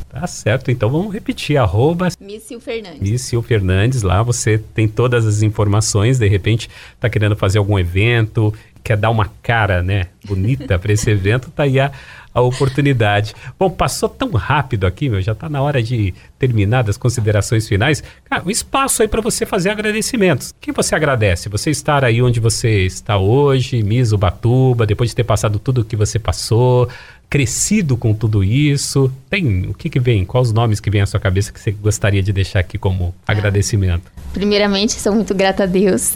Tá 0.09 0.27
certo, 0.27 0.71
então 0.71 0.89
vamos 0.89 1.13
repetir, 1.13 1.59
arroba 1.59 2.09
Missil 2.19 2.59
Fernandes. 2.61 3.01
Missil 3.01 3.43
Fernandes, 3.43 4.03
lá 4.03 4.23
você 4.23 4.57
tem 4.57 4.89
todas 4.89 5.27
as 5.27 5.43
informações, 5.43 6.19
de 6.19 6.27
repente 6.27 6.71
está 6.95 7.11
querendo 7.11 7.37
fazer 7.37 7.59
algum 7.59 7.79
evento, 7.79 8.53
quer 8.83 8.97
dar 8.97 9.11
uma 9.11 9.31
cara, 9.43 9.83
né, 9.83 10.07
bonita 10.25 10.79
para 10.79 10.93
esse 10.93 11.11
evento, 11.11 11.51
tá 11.51 11.65
aí 11.65 11.79
a, 11.81 11.91
a 12.33 12.41
oportunidade. 12.41 13.35
Bom, 13.59 13.69
passou 13.71 14.09
tão 14.09 14.31
rápido 14.31 14.87
aqui, 14.87 15.09
meu, 15.09 15.21
já 15.21 15.33
está 15.33 15.49
na 15.49 15.61
hora 15.61 15.83
de 15.83 16.15
terminar 16.39 16.83
das 16.83 16.97
considerações 16.97 17.67
finais. 17.67 18.03
Cara, 18.29 18.43
um 18.45 18.51
espaço 18.51 19.03
aí 19.03 19.09
para 19.09 19.21
você 19.21 19.45
fazer 19.45 19.71
agradecimentos. 19.71 20.55
Quem 20.61 20.73
você 20.73 20.95
agradece? 20.95 21.49
Você 21.49 21.71
estar 21.71 22.05
aí 22.05 22.23
onde 22.23 22.41
você 22.41 22.87
está 22.87 23.19
hoje, 23.19 23.83
Miss 23.83 24.13
Ubatuba, 24.13 24.87
depois 24.87 25.11
de 25.11 25.17
ter 25.17 25.25
passado 25.25 25.59
tudo 25.59 25.81
o 25.81 25.85
que 25.85 25.97
você 25.97 26.19
passou, 26.19 26.89
crescido 27.29 27.97
com 27.97 28.15
tudo 28.15 28.43
isso? 28.43 29.13
Tem 29.29 29.67
o 29.69 29.75
que, 29.75 29.91
que 29.91 30.01
vem? 30.01 30.25
Quais 30.25 30.49
os 30.49 30.53
nomes 30.53 30.81
que 30.81 30.91
vem 30.91 31.01
à 31.01 31.07
sua 31.07 31.21
cabeça 31.21 31.53
que 31.53 31.61
você 31.61 31.71
gostaria 31.73 32.23
de 32.23 32.33
deixar 32.33 32.61
aqui 32.61 32.79
como 32.79 33.15
ah, 33.27 33.33
agradecimento? 33.33 34.11
Primeiramente, 34.33 34.93
sou 34.93 35.15
muito 35.15 35.35
grata 35.35 35.65
a 35.65 35.67
Deus. 35.67 36.15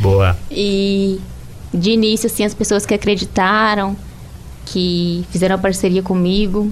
Boa. 0.00 0.36
e 0.50 1.20
de 1.72 1.90
início, 1.90 2.26
assim, 2.26 2.44
as 2.44 2.54
pessoas 2.54 2.84
que 2.84 2.94
acreditaram, 2.94 3.96
que 4.66 5.24
fizeram 5.30 5.54
a 5.54 5.58
parceria 5.58 6.02
comigo, 6.02 6.70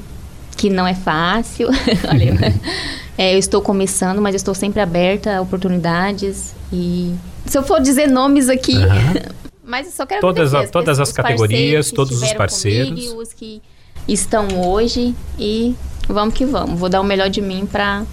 que 0.56 0.70
não 0.70 0.86
é 0.86 0.94
fácil. 0.94 1.68
Olha, 2.08 2.60
é, 3.16 3.34
eu 3.34 3.38
estou 3.38 3.62
começando, 3.62 4.20
mas 4.20 4.34
estou 4.34 4.54
sempre 4.54 4.80
aberta 4.80 5.36
a 5.36 5.40
oportunidades 5.40 6.54
e 6.72 7.14
se 7.46 7.56
eu 7.56 7.62
for 7.62 7.80
dizer 7.80 8.06
nomes 8.06 8.48
aqui, 8.48 8.76
uhum. 8.76 9.40
Mas 9.70 9.86
eu 9.86 9.92
só 9.92 10.04
quero 10.04 10.20
todas, 10.20 10.52
a, 10.52 10.66
todas 10.66 10.98
as 10.98 11.12
categorias, 11.12 11.92
todos 11.92 12.20
os 12.20 12.32
parceiros. 12.32 12.88
Comigo, 12.88 13.22
os 13.22 13.32
que 13.32 13.62
estão 14.08 14.48
hoje 14.66 15.14
e 15.38 15.76
vamos 16.08 16.34
que 16.34 16.44
vamos. 16.44 16.78
Vou 16.78 16.88
dar 16.88 17.00
o 17.00 17.04
melhor 17.04 17.30
de 17.30 17.40
mim 17.40 17.68
para 17.70 18.04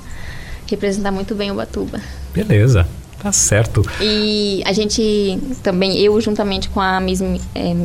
representar 0.70 1.12
muito 1.12 1.34
bem 1.34 1.50
o 1.50 1.56
Batuba. 1.56 2.00
Beleza. 2.32 2.88
Tá 3.22 3.32
certo. 3.32 3.82
E 4.02 4.62
a 4.66 4.74
gente 4.74 5.40
também, 5.64 5.98
eu 5.98 6.20
juntamente 6.22 6.70
com 6.70 6.80
a 6.80 7.00
Miss 7.00 7.22
é, 7.56 7.76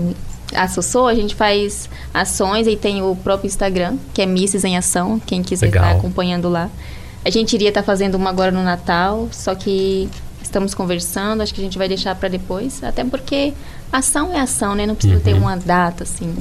a 0.54 0.68
Sossô, 0.68 1.06
a 1.06 1.14
gente 1.14 1.34
faz 1.34 1.88
ações 2.12 2.66
e 2.66 2.76
tem 2.76 3.02
o 3.02 3.16
próprio 3.16 3.46
Instagram, 3.46 3.96
que 4.12 4.20
é 4.20 4.26
Misses 4.26 4.64
em 4.64 4.76
Ação, 4.76 5.18
quem 5.18 5.42
quiser 5.42 5.68
estar 5.68 5.80
tá 5.80 5.90
acompanhando 5.92 6.48
lá. 6.48 6.68
A 7.24 7.30
gente 7.30 7.54
iria 7.54 7.68
estar 7.68 7.80
tá 7.80 7.86
fazendo 7.86 8.16
uma 8.16 8.30
agora 8.30 8.50
no 8.50 8.62
Natal, 8.62 9.28
só 9.32 9.54
que 9.54 10.08
estamos 10.42 10.74
conversando, 10.74 11.40
acho 11.40 11.54
que 11.54 11.60
a 11.60 11.64
gente 11.64 11.78
vai 11.78 11.88
deixar 11.88 12.14
para 12.14 12.28
depois, 12.28 12.82
até 12.84 13.04
porque 13.04 13.54
ação 13.90 14.34
é 14.34 14.40
ação, 14.40 14.74
né? 14.74 14.86
Não 14.86 14.94
precisa 14.94 15.16
uhum. 15.16 15.22
ter 15.22 15.34
uma 15.34 15.56
data 15.56 16.02
assim 16.02 16.36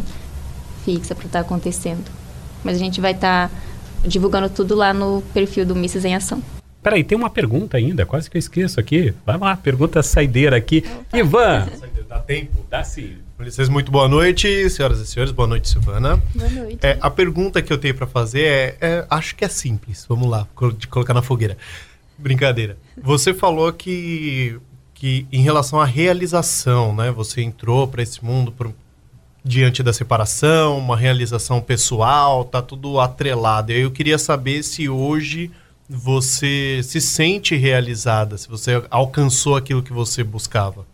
fixa 0.84 1.16
para 1.16 1.26
estar 1.26 1.40
tá 1.40 1.46
acontecendo. 1.46 2.04
Mas 2.64 2.76
a 2.76 2.80
gente 2.80 3.00
vai 3.00 3.12
estar 3.12 3.50
tá 3.50 3.56
divulgando 4.06 4.50
tudo 4.50 4.76
lá 4.76 4.94
no 4.94 5.24
perfil 5.34 5.66
do 5.66 5.76
Misses 5.76 6.04
em 6.04 6.16
Ação. 6.16 6.42
Peraí, 6.82 7.04
tem 7.04 7.16
uma 7.16 7.30
pergunta 7.30 7.78
ainda, 7.78 8.06
quase 8.06 8.30
que 8.30 8.38
eu 8.38 8.40
esqueço 8.40 8.80
aqui. 8.80 9.14
Vai 9.24 9.38
lá, 9.38 9.56
pergunta 9.56 10.02
saideira 10.02 10.58
aqui. 10.58 10.84
Opa. 11.02 11.18
Ivan! 11.18 11.68
Dá 12.10 12.20
tempo? 12.20 12.66
Dá 12.70 12.84
sim. 12.84 13.18
Vocês 13.40 13.70
muito 13.70 13.92
boa 13.92 14.08
noite, 14.08 14.70
senhoras 14.70 15.00
e 15.00 15.08
senhores. 15.08 15.32
Boa 15.32 15.48
noite, 15.48 15.70
Silvana. 15.70 16.22
Boa 16.36 16.50
noite. 16.50 16.80
É, 16.86 16.98
a 17.00 17.10
pergunta 17.10 17.62
que 17.62 17.72
eu 17.72 17.78
tenho 17.78 17.96
para 17.96 18.06
fazer 18.06 18.42
é, 18.42 18.78
é, 18.82 19.06
acho 19.10 19.36
que 19.36 19.46
é 19.46 19.48
simples. 19.48 20.06
Vamos 20.10 20.30
lá, 20.30 20.46
de 20.78 20.88
colocar 20.88 21.14
na 21.14 21.22
fogueira. 21.22 21.56
Brincadeira. 22.18 22.78
Você 23.02 23.34
falou 23.34 23.72
que, 23.72 24.60
que 24.94 25.26
em 25.32 25.42
relação 25.42 25.80
à 25.80 25.86
realização, 25.86 26.96
né? 26.96 27.12
Você 27.12 27.42
entrou 27.42 27.88
para 27.88 28.04
esse 28.04 28.24
mundo 28.26 28.52
por, 28.52 28.74
diante 29.44 29.82
da 29.82 29.94
separação, 29.94 30.78
uma 30.78 30.98
realização 30.98 31.62
pessoal, 31.62 32.44
tá 32.44 32.62
tudo 32.62 33.00
atrelado. 33.00 33.72
Eu 33.72 33.90
queria 33.90 34.18
saber 34.18 34.64
se 34.64 34.90
hoje 34.90 35.50
você 35.98 36.82
se 36.84 37.02
sente 37.02 37.56
realizada, 37.56 38.38
se 38.38 38.48
você 38.48 38.82
alcançou 38.90 39.56
aquilo 39.56 39.84
que 39.84 39.92
você 39.92 40.24
buscava. 40.24 40.86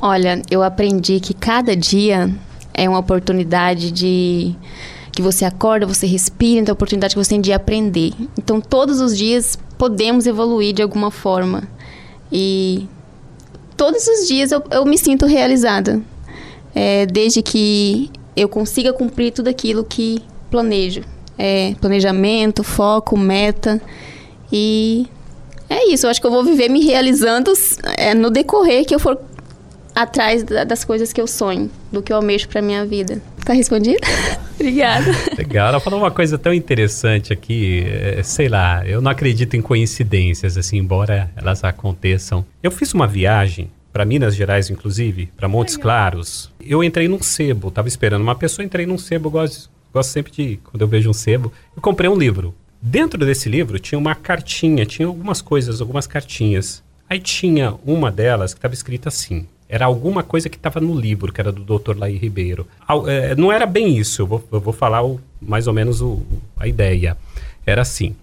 Olha, 0.00 0.42
eu 0.50 0.62
aprendi 0.62 1.20
que 1.20 1.34
cada 1.34 1.76
dia 1.76 2.34
é 2.74 2.88
uma 2.88 2.98
oportunidade 2.98 3.90
de 3.90 4.56
que 5.12 5.20
você 5.20 5.44
acorda, 5.44 5.86
você 5.86 6.06
respira, 6.06 6.60
então 6.60 6.72
é 6.72 6.74
a 6.74 6.74
oportunidade 6.74 7.14
que 7.14 7.22
você 7.22 7.30
tem 7.30 7.40
de 7.40 7.52
aprender. 7.52 8.12
Então 8.38 8.60
todos 8.60 9.00
os 9.00 9.16
dias 9.16 9.58
podemos 9.76 10.26
evoluir 10.26 10.74
de 10.74 10.82
alguma 10.82 11.10
forma. 11.10 11.68
E 12.32 12.88
todos 13.76 14.06
os 14.06 14.26
dias 14.26 14.50
eu, 14.50 14.62
eu 14.70 14.86
me 14.86 14.96
sinto 14.96 15.26
realizada. 15.26 16.00
É, 16.74 17.04
desde 17.04 17.42
que 17.42 18.10
eu 18.34 18.48
consiga 18.48 18.94
cumprir 18.94 19.30
tudo 19.30 19.48
aquilo 19.48 19.84
que 19.84 20.22
planejo. 20.50 21.02
É, 21.38 21.74
planejamento, 21.80 22.62
foco, 22.62 23.16
meta. 23.16 23.80
E 24.52 25.06
é 25.68 25.90
isso. 25.92 26.06
Eu 26.06 26.10
acho 26.10 26.20
que 26.20 26.26
eu 26.26 26.30
vou 26.30 26.44
viver 26.44 26.68
me 26.68 26.84
realizando 26.84 27.52
é, 27.96 28.14
no 28.14 28.30
decorrer 28.30 28.84
que 28.84 28.94
eu 28.94 28.98
for 28.98 29.18
atrás 29.94 30.42
das 30.42 30.84
coisas 30.84 31.12
que 31.12 31.20
eu 31.20 31.26
sonho, 31.26 31.70
do 31.90 32.02
que 32.02 32.12
eu 32.12 32.16
almejo 32.16 32.48
para 32.48 32.62
minha 32.62 32.84
vida. 32.84 33.20
Tá 33.44 33.52
respondido? 33.52 33.98
Obrigada. 34.54 35.10
Legal. 35.36 35.68
Ela 35.68 35.80
falou 35.80 35.98
uma 35.98 36.10
coisa 36.10 36.38
tão 36.38 36.52
interessante 36.52 37.32
aqui. 37.32 37.84
É, 37.86 38.22
sei 38.22 38.48
lá, 38.48 38.86
eu 38.86 39.00
não 39.00 39.10
acredito 39.10 39.54
em 39.54 39.62
coincidências, 39.62 40.56
assim, 40.56 40.78
embora 40.78 41.30
elas 41.36 41.64
aconteçam. 41.64 42.44
Eu 42.62 42.70
fiz 42.70 42.94
uma 42.94 43.06
viagem 43.06 43.70
para 43.92 44.04
Minas 44.04 44.34
Gerais, 44.34 44.70
inclusive, 44.70 45.30
para 45.36 45.48
Montes 45.48 45.74
Legal. 45.74 45.82
Claros. 45.82 46.50
Eu 46.60 46.82
entrei 46.82 47.08
num 47.08 47.20
sebo, 47.22 47.70
tava 47.70 47.88
esperando 47.88 48.22
uma 48.22 48.34
pessoa, 48.34 48.64
entrei 48.64 48.86
num 48.86 48.96
sebo, 48.96 49.28
gosto, 49.28 49.68
gosto 49.92 50.10
sempre 50.10 50.32
de, 50.32 50.56
quando 50.64 50.82
eu 50.82 50.88
vejo 50.88 51.10
um 51.10 51.12
sebo, 51.12 51.52
eu 51.76 51.82
comprei 51.82 52.08
um 52.08 52.16
livro. 52.16 52.54
Dentro 52.80 53.24
desse 53.24 53.48
livro 53.48 53.78
tinha 53.78 53.98
uma 53.98 54.14
cartinha, 54.14 54.84
tinha 54.84 55.06
algumas 55.06 55.40
coisas, 55.40 55.80
algumas 55.80 56.06
cartinhas. 56.06 56.82
Aí 57.08 57.20
tinha 57.20 57.74
uma 57.84 58.10
delas 58.10 58.54
que 58.54 58.58
estava 58.58 58.74
escrita 58.74 59.08
assim: 59.08 59.46
era 59.68 59.84
alguma 59.86 60.22
coisa 60.22 60.48
que 60.48 60.56
estava 60.56 60.80
no 60.80 60.94
livro, 60.94 61.32
que 61.32 61.40
era 61.40 61.52
do 61.52 61.62
Dr. 61.62 61.96
Laí 61.96 62.16
Ribeiro. 62.16 62.66
É, 63.06 63.34
não 63.36 63.52
era 63.52 63.64
bem 63.64 63.96
isso, 63.96 64.20
eu 64.20 64.26
vou, 64.26 64.44
eu 64.52 64.60
vou 64.60 64.72
falar 64.72 65.02
o, 65.02 65.20
mais 65.40 65.66
ou 65.66 65.72
menos 65.72 66.02
o, 66.02 66.22
a 66.58 66.66
ideia. 66.66 67.16
Era 67.64 67.82
assim: 67.82 68.16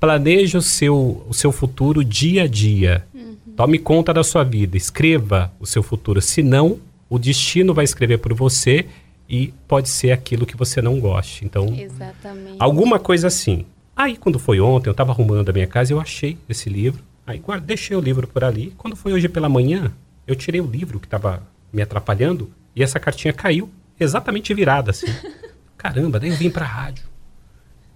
planeje 0.00 0.56
o 0.56 0.62
seu, 0.62 1.24
o 1.28 1.34
seu 1.34 1.52
futuro 1.52 2.04
dia 2.04 2.42
a 2.44 2.46
dia. 2.46 3.04
Uhum. 3.14 3.36
Tome 3.56 3.78
conta 3.78 4.12
da 4.12 4.24
sua 4.24 4.42
vida, 4.42 4.76
escreva 4.76 5.52
o 5.60 5.66
seu 5.66 5.82
futuro. 5.82 6.20
Senão, 6.20 6.78
o 7.08 7.18
destino 7.18 7.72
vai 7.72 7.84
escrever 7.84 8.18
por 8.18 8.34
você 8.34 8.86
e 9.28 9.52
pode 9.66 9.88
ser 9.88 10.12
aquilo 10.12 10.46
que 10.46 10.56
você 10.56 10.80
não 10.80 11.00
goste. 11.00 11.44
Então, 11.44 11.66
Exatamente. 11.76 12.56
alguma 12.58 12.98
coisa 12.98 13.26
assim. 13.26 13.66
Aí, 13.94 14.16
quando 14.16 14.38
foi 14.38 14.60
ontem, 14.60 14.88
eu 14.88 14.92
estava 14.92 15.12
arrumando 15.12 15.48
a 15.48 15.52
minha 15.52 15.66
casa, 15.66 15.92
eu 15.92 16.00
achei 16.00 16.38
esse 16.48 16.68
livro. 16.68 17.02
Aí, 17.26 17.42
deixei 17.64 17.96
o 17.96 18.00
livro 18.00 18.28
por 18.28 18.44
ali. 18.44 18.72
Quando 18.76 18.94
foi 18.94 19.12
hoje 19.12 19.28
pela 19.28 19.48
manhã, 19.48 19.92
eu 20.26 20.36
tirei 20.36 20.60
o 20.60 20.66
livro 20.66 21.00
que 21.00 21.06
estava 21.06 21.42
me 21.72 21.82
atrapalhando 21.82 22.50
e 22.74 22.82
essa 22.82 23.00
cartinha 23.00 23.32
caiu 23.32 23.70
exatamente 23.98 24.52
virada 24.54 24.90
assim. 24.90 25.06
Caramba, 25.76 26.18
daí 26.20 26.30
eu 26.30 26.36
vim 26.36 26.50
para 26.50 26.64
a 26.64 26.68
rádio. 26.68 27.04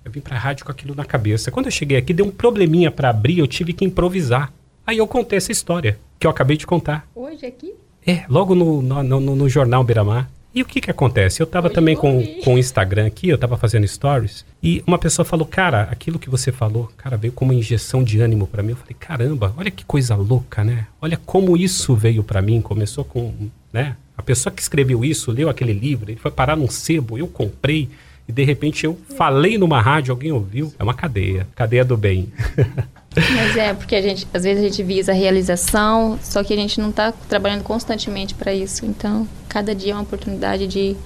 Eu 0.04 0.10
vim 0.10 0.20
para 0.20 0.36
a 0.36 0.38
rádio 0.38 0.64
com 0.64 0.72
aquilo 0.72 0.94
na 0.94 1.04
cabeça. 1.04 1.50
Quando 1.50 1.66
eu 1.66 1.72
cheguei 1.72 1.98
aqui, 1.98 2.14
deu 2.14 2.26
um 2.26 2.30
probleminha 2.30 2.90
para 2.90 3.10
abrir, 3.10 3.38
eu 3.38 3.46
tive 3.46 3.72
que 3.72 3.84
improvisar. 3.84 4.52
Aí 4.86 4.98
eu 4.98 5.06
contei 5.06 5.36
essa 5.36 5.52
história 5.52 5.98
que 6.18 6.26
eu 6.26 6.30
acabei 6.30 6.56
de 6.56 6.66
contar. 6.66 7.06
Hoje 7.14 7.44
aqui? 7.44 7.74
É, 8.06 8.24
logo 8.28 8.54
no, 8.54 8.80
no, 8.80 9.02
no, 9.02 9.36
no 9.36 9.48
jornal 9.48 9.84
Beira-Mar. 9.84 10.30
E 10.52 10.62
o 10.62 10.64
que 10.64 10.80
que 10.80 10.90
acontece? 10.90 11.40
Eu 11.40 11.44
estava 11.44 11.70
também 11.70 11.94
com, 11.94 12.26
com 12.42 12.54
o 12.54 12.58
Instagram 12.58 13.06
aqui, 13.06 13.28
eu 13.28 13.36
estava 13.36 13.56
fazendo 13.56 13.86
stories, 13.86 14.44
e 14.60 14.82
uma 14.84 14.98
pessoa 14.98 15.24
falou, 15.24 15.46
cara, 15.46 15.82
aquilo 15.82 16.18
que 16.18 16.28
você 16.28 16.50
falou, 16.50 16.90
cara, 16.96 17.16
veio 17.16 17.32
como 17.32 17.52
uma 17.52 17.58
injeção 17.58 18.02
de 18.02 18.20
ânimo 18.20 18.48
para 18.48 18.62
mim. 18.62 18.70
Eu 18.70 18.76
falei, 18.76 18.96
caramba, 18.98 19.54
olha 19.56 19.70
que 19.70 19.84
coisa 19.84 20.16
louca, 20.16 20.64
né? 20.64 20.88
Olha 21.00 21.16
como 21.16 21.56
isso 21.56 21.94
veio 21.94 22.24
para 22.24 22.42
mim. 22.42 22.60
Começou 22.60 23.04
com, 23.04 23.32
né? 23.72 23.96
A 24.18 24.22
pessoa 24.22 24.52
que 24.52 24.60
escreveu 24.60 25.04
isso, 25.04 25.30
leu 25.30 25.48
aquele 25.48 25.72
livro, 25.72 26.10
ele 26.10 26.18
foi 26.18 26.32
parar 26.32 26.56
num 26.56 26.68
sebo, 26.68 27.16
eu 27.16 27.28
comprei, 27.28 27.88
e 28.28 28.32
de 28.32 28.44
repente 28.44 28.84
eu 28.84 28.98
falei 29.16 29.56
numa 29.56 29.80
rádio, 29.80 30.12
alguém 30.12 30.32
ouviu. 30.32 30.74
É 30.78 30.82
uma 30.82 30.94
cadeia, 30.94 31.46
cadeia 31.54 31.84
do 31.84 31.96
bem. 31.96 32.30
Mas 33.14 33.56
é, 33.56 33.74
porque 33.74 33.96
a 33.96 34.02
gente, 34.02 34.26
às 34.32 34.44
vezes 34.44 34.62
a 34.62 34.66
gente 34.66 34.82
visa 34.82 35.10
a 35.10 35.14
realização, 35.14 36.18
só 36.22 36.44
que 36.44 36.52
a 36.52 36.56
gente 36.56 36.80
não 36.80 36.90
está 36.90 37.12
trabalhando 37.28 37.62
constantemente 37.62 38.34
para 38.34 38.54
isso. 38.54 38.86
Então, 38.86 39.26
cada 39.48 39.74
dia 39.74 39.92
é 39.92 39.94
uma 39.94 40.02
oportunidade 40.02 40.66
de 40.68 40.96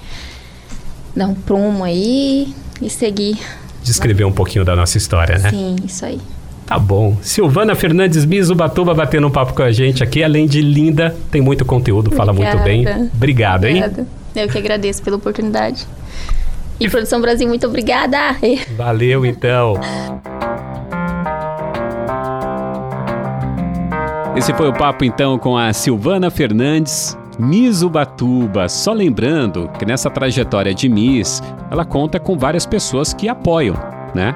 dar 1.16 1.26
um 1.26 1.34
prumo 1.34 1.82
aí 1.82 2.54
e 2.80 2.90
seguir. 2.90 3.38
Descrever 3.82 4.24
um 4.24 4.32
pouquinho 4.32 4.64
da 4.64 4.76
nossa 4.76 4.98
história, 4.98 5.38
né? 5.38 5.50
Sim, 5.50 5.76
isso 5.84 6.04
aí. 6.04 6.20
Tá 6.66 6.78
bom. 6.78 7.16
Silvana 7.22 7.74
Fernandes 7.74 8.24
Mizubatuba 8.24 8.94
batendo 8.94 9.26
um 9.26 9.30
papo 9.30 9.54
com 9.54 9.62
a 9.62 9.72
gente 9.72 10.02
aqui. 10.02 10.22
Além 10.22 10.46
de 10.46 10.62
linda, 10.62 11.14
tem 11.30 11.40
muito 11.40 11.64
conteúdo, 11.64 12.10
fala 12.10 12.32
muito 12.32 12.56
bem. 12.58 12.86
Obrigado, 13.14 13.64
hein? 13.64 13.84
Obrigada. 13.84 14.06
Eu 14.34 14.48
que 14.48 14.58
agradeço 14.58 15.02
pela 15.02 15.16
oportunidade. 15.16 15.86
E 16.80 16.88
Produção 16.88 17.20
Brasil, 17.20 17.46
muito 17.46 17.66
obrigada! 17.66 18.18
Valeu, 18.76 19.24
então. 19.24 19.74
Esse 24.36 24.52
foi 24.54 24.68
o 24.68 24.72
papo, 24.72 25.04
então, 25.04 25.38
com 25.38 25.56
a 25.56 25.72
Silvana 25.72 26.28
Fernandes, 26.28 27.16
Miss 27.38 27.82
Ubatuba. 27.82 28.68
Só 28.68 28.92
lembrando 28.92 29.70
que 29.78 29.86
nessa 29.86 30.10
trajetória 30.10 30.74
de 30.74 30.88
Miss, 30.88 31.40
ela 31.70 31.84
conta 31.84 32.18
com 32.18 32.36
várias 32.36 32.66
pessoas 32.66 33.14
que 33.14 33.28
apoiam, 33.28 33.76
né? 34.12 34.34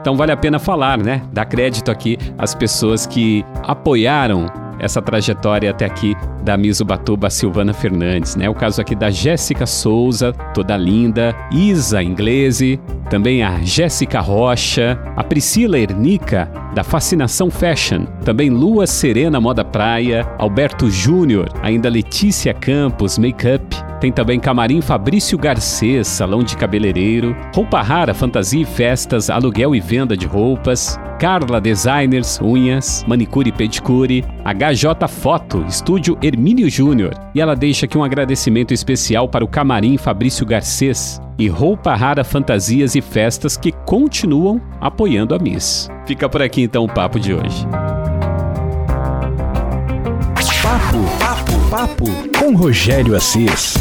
Então 0.00 0.16
vale 0.16 0.32
a 0.32 0.36
pena 0.36 0.58
falar, 0.58 0.98
né? 0.98 1.22
Dar 1.32 1.46
crédito 1.46 1.90
aqui 1.90 2.18
às 2.36 2.54
pessoas 2.54 3.06
que 3.06 3.44
apoiaram 3.62 4.46
essa 4.78 5.02
trajetória 5.02 5.70
até 5.70 5.84
aqui 5.84 6.14
da 6.42 6.56
Miss 6.56 6.80
Ubatuba 6.80 7.30
Silvana 7.30 7.72
Fernandes, 7.72 8.36
né? 8.36 8.48
O 8.48 8.54
caso 8.54 8.80
aqui 8.80 8.94
da 8.94 9.10
Jéssica 9.10 9.66
Souza, 9.66 10.32
toda 10.54 10.76
linda, 10.76 11.34
Isa 11.50 12.02
Inglese, 12.02 12.80
também 13.10 13.42
a 13.42 13.60
Jéssica 13.62 14.20
Rocha, 14.20 14.98
a 15.16 15.24
Priscila 15.24 15.78
Ernica, 15.78 16.50
da 16.74 16.84
Fascinação 16.84 17.50
Fashion, 17.50 18.04
também 18.24 18.50
Lua 18.50 18.86
Serena 18.86 19.40
Moda 19.40 19.64
Praia, 19.64 20.26
Alberto 20.38 20.90
Júnior, 20.90 21.48
ainda 21.62 21.88
Letícia 21.88 22.52
Campos 22.54 23.18
Makeup, 23.18 23.64
tem 24.00 24.12
também 24.12 24.38
Camarim 24.38 24.80
Fabrício 24.80 25.36
Garcês, 25.36 26.06
Salão 26.06 26.42
de 26.42 26.56
Cabeleireiro, 26.56 27.36
Roupa 27.54 27.82
Rara, 27.82 28.14
Fantasia 28.14 28.62
e 28.62 28.64
Festas, 28.64 29.28
Aluguel 29.28 29.74
e 29.74 29.80
Venda 29.80 30.16
de 30.16 30.26
Roupas, 30.26 30.98
Carla 31.18 31.60
Designers, 31.60 32.40
Unhas, 32.40 33.04
Manicure 33.08 33.48
e 33.48 33.52
Pedicure, 33.52 34.24
HJ 34.44 35.08
Foto, 35.08 35.64
Estúdio 35.66 36.16
Hermínio 36.22 36.70
Júnior. 36.70 37.12
E 37.34 37.40
ela 37.40 37.56
deixa 37.56 37.86
aqui 37.86 37.98
um 37.98 38.04
agradecimento 38.04 38.72
especial 38.72 39.28
para 39.28 39.44
o 39.44 39.48
Camarim 39.48 39.96
Fabrício 39.96 40.46
Garcês 40.46 41.20
e 41.38 41.48
Roupa 41.48 41.94
Rara 41.94 42.24
Fantasias 42.24 42.94
e 42.94 43.00
Festas 43.00 43.56
que 43.56 43.72
continuam 43.72 44.60
apoiando 44.80 45.34
a 45.34 45.38
Miss. 45.38 45.88
Fica 46.06 46.28
por 46.28 46.42
aqui 46.42 46.62
então 46.62 46.84
o 46.84 46.88
papo 46.88 47.18
de 47.18 47.34
hoje. 47.34 47.66
Papo, 50.62 50.98
papo, 51.18 51.37
papo 51.70 52.06
com 52.38 52.54
Rogério 52.54 53.14
Assis. 53.14 53.74